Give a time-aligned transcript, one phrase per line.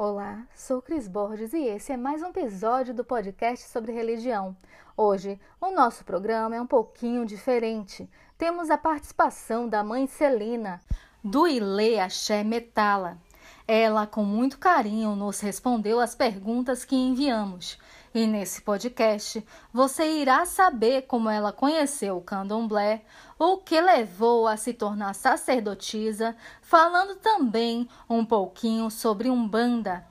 [0.00, 4.56] Olá, sou Cris Borges e esse é mais um episódio do podcast sobre religião.
[4.96, 8.08] Hoje, o nosso programa é um pouquinho diferente.
[8.38, 10.80] Temos a participação da mãe Celina,
[11.24, 13.18] do Ile Axé Metala.
[13.66, 17.76] Ela, com muito carinho, nos respondeu as perguntas que enviamos.
[18.14, 23.02] E nesse podcast você irá saber como ela conheceu o candomblé,
[23.38, 30.04] o que levou a se tornar sacerdotisa, falando também um pouquinho sobre Umbanda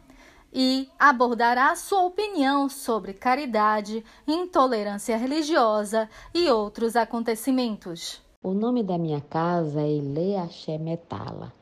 [0.54, 8.22] e abordará sua opinião sobre caridade, intolerância religiosa e outros acontecimentos.
[8.42, 11.54] O nome da minha casa é Ile Axé Metala.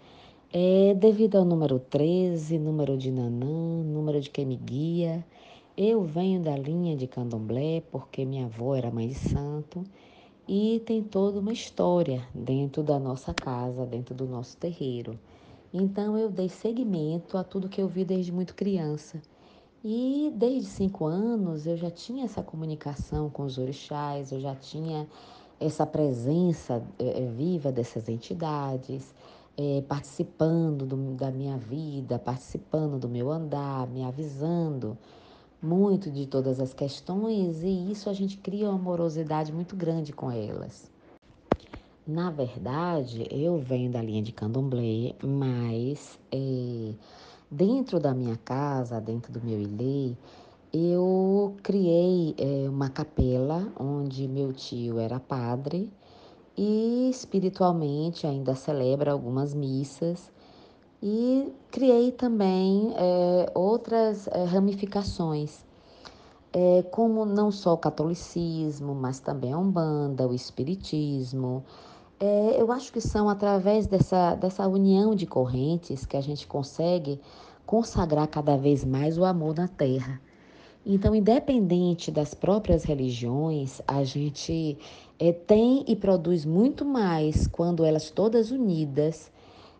[0.53, 5.25] É devido ao número 13, número de Nanã, número de quem me guia.
[5.77, 9.83] Eu venho da linha de candomblé porque minha avó era mãe de santo
[10.47, 15.19] e tem toda uma história dentro da nossa casa, dentro do nosso terreiro.
[15.73, 19.21] Então eu dei seguimento a tudo que eu vi desde muito criança.
[19.83, 25.05] E desde cinco anos eu já tinha essa comunicação com os orixás, eu já tinha
[25.59, 29.13] essa presença é, viva dessas entidades,
[29.57, 34.97] é, participando do, da minha vida, participando do meu andar, me avisando
[35.61, 40.31] muito de todas as questões e isso a gente cria uma amorosidade muito grande com
[40.31, 40.89] elas.
[42.07, 46.93] Na verdade, eu venho da linha de candomblé, mas é,
[47.49, 50.15] dentro da minha casa, dentro do meu ilê,
[50.71, 55.91] eu criei é, uma capela onde meu tio era padre
[56.55, 60.31] e espiritualmente ainda celebra algumas missas
[61.01, 65.65] e criei também é, outras é, ramificações,
[66.53, 71.63] é, como não só o catolicismo, mas também a Umbanda, o Espiritismo.
[72.19, 77.19] É, eu acho que são através dessa, dessa união de correntes que a gente consegue
[77.65, 80.21] consagrar cada vez mais o amor na terra.
[80.85, 84.77] Então, independente das próprias religiões, a gente
[85.19, 89.31] é, tem e produz muito mais quando elas todas unidas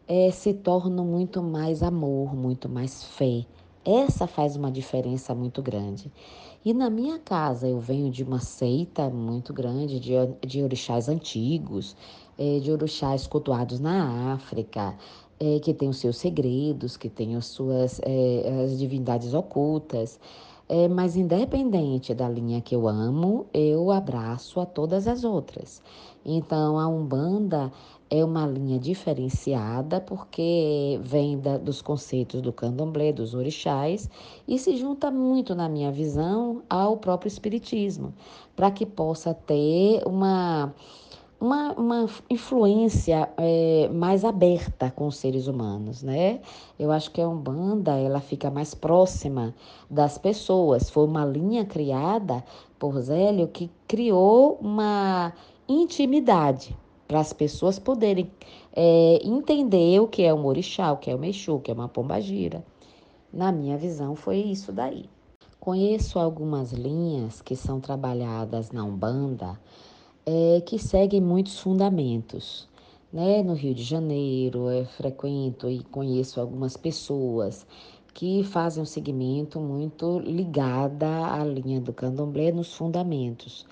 [0.07, 3.45] é, se tornam muito mais amor, muito mais fé.
[3.83, 6.11] Essa faz uma diferença muito grande.
[6.63, 10.13] E na minha casa eu venho de uma seita muito grande de,
[10.45, 11.95] de orixás antigos,
[12.37, 14.95] é, de orixás cultuados na África,
[15.39, 20.19] é, que tem os seus segredos, que tem as suas é, as divindades ocultas.
[20.67, 25.81] É, mas independente da linha que eu amo, eu abraço a todas as outras.
[26.25, 27.71] Então a Umbanda
[28.09, 34.09] é uma linha diferenciada porque vem da, dos conceitos do candomblé, dos orixás,
[34.47, 38.13] e se junta muito, na minha visão, ao próprio espiritismo,
[38.55, 40.73] para que possa ter uma,
[41.41, 46.41] uma, uma influência é, mais aberta com os seres humanos, né?
[46.77, 49.53] Eu acho que a Umbanda, ela fica mais próxima
[49.89, 50.89] das pessoas.
[50.89, 52.43] Foi uma linha criada
[52.77, 55.33] por Zélio que criou uma
[55.67, 56.77] intimidade
[57.07, 58.31] para as pessoas poderem
[58.75, 61.73] é, entender o que é um orixá, o que é um mexu, o que é
[61.73, 62.65] uma pombagira.
[63.31, 65.09] Na minha visão, foi isso daí.
[65.59, 69.59] Conheço algumas linhas que são trabalhadas na Umbanda
[70.25, 72.67] é, que seguem muitos fundamentos.
[73.11, 73.43] Né?
[73.43, 77.65] No Rio de Janeiro, eu frequento e conheço algumas pessoas
[78.13, 83.65] que fazem um segmento muito ligada à linha do candomblé nos fundamentos.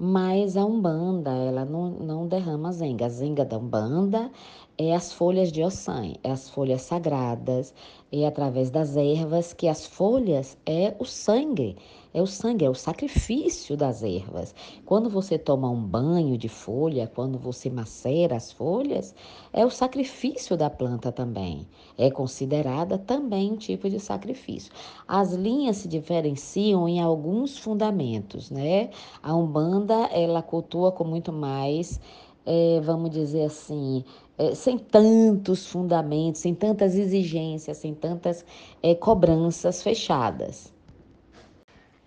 [0.00, 3.06] Mas a Umbanda, ela não, não derrama zenga.
[3.06, 4.30] A zenga da Umbanda
[4.78, 7.74] é as folhas de ossan, é as folhas sagradas,
[8.12, 11.76] é através das ervas que as folhas é o sangue
[12.12, 14.54] é o sangue, é o sacrifício das ervas.
[14.84, 19.14] Quando você toma um banho de folha, quando você macera as folhas,
[19.52, 21.66] é o sacrifício da planta também.
[21.96, 24.72] É considerada também um tipo de sacrifício.
[25.06, 28.90] As linhas se diferenciam em alguns fundamentos, né?
[29.22, 32.00] A Umbanda, ela cultua com muito mais,
[32.46, 34.02] é, vamos dizer assim,
[34.38, 38.44] é, sem tantos fundamentos, sem tantas exigências, sem tantas
[38.82, 40.77] é, cobranças fechadas.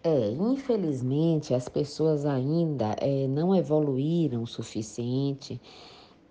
[0.04, 5.62] É, infelizmente as pessoas ainda é, não evoluíram o suficiente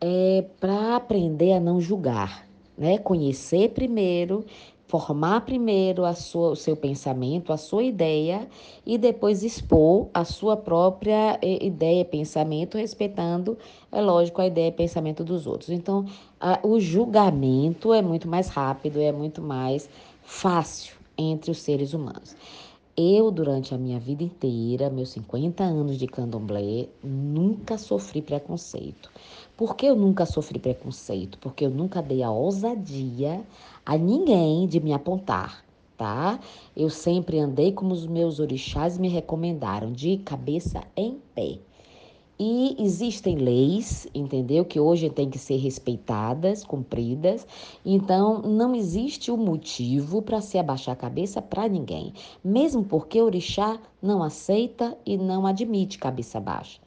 [0.00, 2.98] é, para aprender a não julgar, né?
[2.98, 4.44] Conhecer primeiro,
[4.88, 8.48] formar primeiro a sua, o seu pensamento, a sua ideia
[8.84, 13.56] e depois expor a sua própria é, ideia, pensamento, respeitando,
[13.92, 15.70] é lógico, a ideia e pensamento dos outros.
[15.70, 16.06] Então,
[16.40, 19.88] a, o julgamento é muito mais rápido, é muito mais
[20.24, 22.34] fácil entre os seres humanos.
[23.02, 29.10] Eu, durante a minha vida inteira, meus 50 anos de candomblé, nunca sofri preconceito.
[29.56, 31.38] Por que eu nunca sofri preconceito?
[31.38, 33.42] Porque eu nunca dei a ousadia
[33.86, 35.64] a ninguém de me apontar.
[35.96, 36.38] tá?
[36.76, 41.58] Eu sempre andei como os meus orixás me recomendaram, de cabeça em pé.
[42.42, 44.64] E existem leis, entendeu?
[44.64, 47.46] Que hoje têm que ser respeitadas, cumpridas.
[47.84, 52.14] Então, não existe o um motivo para se abaixar a cabeça para ninguém.
[52.42, 56.80] Mesmo porque o orixá não aceita e não admite cabeça baixa.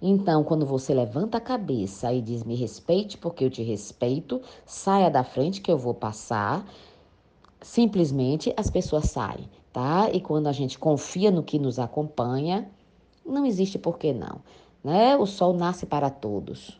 [0.00, 5.10] Então, quando você levanta a cabeça e diz me respeite porque eu te respeito, saia
[5.10, 6.66] da frente que eu vou passar,
[7.60, 10.08] simplesmente as pessoas saem, tá?
[10.10, 12.70] E quando a gente confia no que nos acompanha,
[13.22, 14.40] não existe por que não
[14.84, 15.16] né?
[15.16, 16.78] O sol nasce para todos.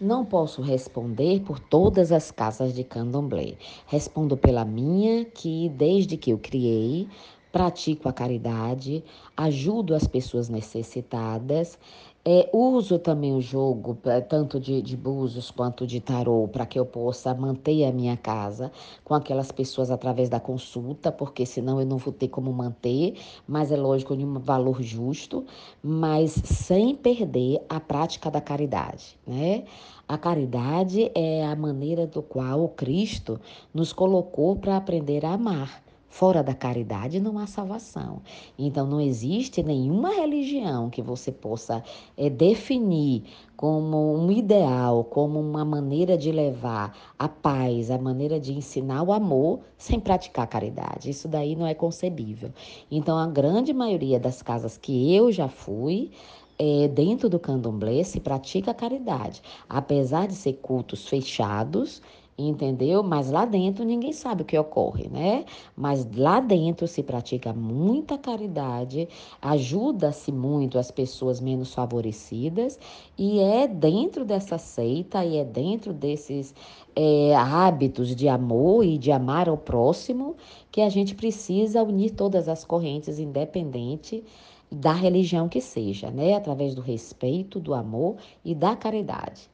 [0.00, 3.56] Não posso responder por todas as casas de candomblé.
[3.86, 7.06] Respondo pela minha, que desde que eu criei,
[7.52, 9.04] pratico a caridade,
[9.36, 11.78] ajudo as pessoas necessitadas,
[12.22, 16.78] é, uso também o jogo, é, tanto de, de búzios quanto de tarô, para que
[16.78, 18.70] eu possa manter a minha casa
[19.02, 23.14] com aquelas pessoas através da consulta, porque senão eu não vou ter como manter,
[23.48, 25.46] mas é lógico, de um valor justo,
[25.82, 29.64] mas sem perder a prática da caridade, né?
[30.06, 33.40] A caridade é a maneira do qual o Cristo
[33.72, 35.89] nos colocou para aprender a amar.
[36.10, 38.20] Fora da caridade não há salvação.
[38.58, 41.84] Então não existe nenhuma religião que você possa
[42.16, 43.22] é, definir
[43.56, 49.12] como um ideal, como uma maneira de levar a paz, a maneira de ensinar o
[49.12, 51.08] amor sem praticar caridade.
[51.08, 52.50] Isso daí não é concebível.
[52.90, 56.10] Então a grande maioria das casas que eu já fui,
[56.58, 62.02] é, dentro do candomblé se pratica caridade, apesar de ser cultos fechados
[62.36, 63.02] entendeu?
[63.02, 65.44] Mas lá dentro ninguém sabe o que ocorre, né?
[65.76, 69.08] Mas lá dentro se pratica muita caridade,
[69.40, 72.78] ajuda-se muito as pessoas menos favorecidas
[73.18, 76.54] e é dentro dessa seita e é dentro desses
[76.96, 80.36] é, hábitos de amor e de amar ao próximo
[80.70, 84.24] que a gente precisa unir todas as correntes, independente
[84.70, 86.34] da religião que seja, né?
[86.34, 89.50] Através do respeito, do amor e da caridade.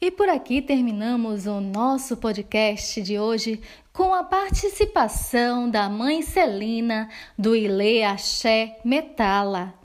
[0.00, 3.60] E por aqui terminamos o nosso podcast de hoje
[3.92, 9.74] com a participação da mãe Celina do Ilê Axé Metala.